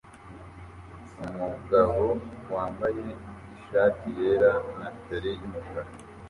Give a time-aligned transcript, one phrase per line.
[1.25, 2.03] Umugabo
[2.53, 3.01] wambaye
[3.59, 5.89] ishati yera na feri yumukara